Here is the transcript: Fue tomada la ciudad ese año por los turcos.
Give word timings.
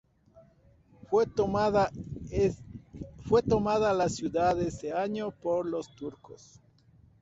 Fue 1.11 1.27
tomada 1.27 1.91
la 3.93 4.09
ciudad 4.09 4.59
ese 4.59 4.93
año 4.93 5.29
por 5.29 5.67
los 5.67 5.93
turcos. 5.95 6.59